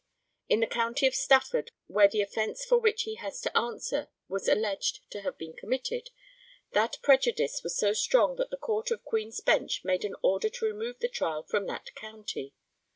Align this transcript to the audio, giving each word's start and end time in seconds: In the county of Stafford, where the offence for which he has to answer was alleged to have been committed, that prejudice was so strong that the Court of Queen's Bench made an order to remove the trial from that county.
In 0.49 0.61
the 0.61 0.65
county 0.65 1.05
of 1.05 1.13
Stafford, 1.13 1.69
where 1.85 2.07
the 2.07 2.23
offence 2.23 2.65
for 2.65 2.79
which 2.79 3.03
he 3.03 3.17
has 3.17 3.39
to 3.41 3.55
answer 3.55 4.07
was 4.27 4.47
alleged 4.47 5.01
to 5.11 5.21
have 5.21 5.37
been 5.37 5.53
committed, 5.55 6.09
that 6.71 6.97
prejudice 7.03 7.61
was 7.61 7.77
so 7.77 7.93
strong 7.93 8.35
that 8.37 8.49
the 8.49 8.57
Court 8.57 8.89
of 8.89 9.03
Queen's 9.05 9.41
Bench 9.41 9.85
made 9.85 10.03
an 10.03 10.15
order 10.23 10.49
to 10.49 10.65
remove 10.65 10.97
the 11.01 11.07
trial 11.07 11.43
from 11.43 11.67
that 11.67 11.93
county. 11.93 12.55